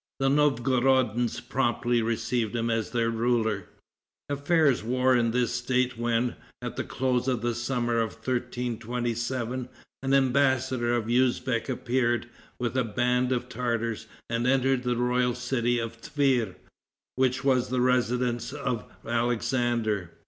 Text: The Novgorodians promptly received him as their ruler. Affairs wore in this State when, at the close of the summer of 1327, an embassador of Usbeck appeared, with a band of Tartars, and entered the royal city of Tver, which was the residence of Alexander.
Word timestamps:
The 0.19 0.29
Novgorodians 0.29 1.47
promptly 1.47 2.01
received 2.01 2.55
him 2.55 2.71
as 2.71 2.89
their 2.89 3.11
ruler. 3.11 3.65
Affairs 4.29 4.83
wore 4.83 5.15
in 5.15 5.29
this 5.29 5.51
State 5.53 5.95
when, 5.95 6.37
at 6.59 6.75
the 6.75 6.83
close 6.83 7.27
of 7.27 7.41
the 7.43 7.53
summer 7.53 7.97
of 7.99 8.13
1327, 8.15 9.69
an 10.01 10.13
embassador 10.15 10.95
of 10.95 11.07
Usbeck 11.07 11.69
appeared, 11.69 12.27
with 12.59 12.75
a 12.75 12.83
band 12.83 13.31
of 13.31 13.47
Tartars, 13.47 14.07
and 14.27 14.47
entered 14.47 14.81
the 14.81 14.97
royal 14.97 15.35
city 15.35 15.77
of 15.77 16.01
Tver, 16.01 16.55
which 17.13 17.43
was 17.43 17.69
the 17.69 17.79
residence 17.79 18.53
of 18.53 18.85
Alexander. 19.05 20.09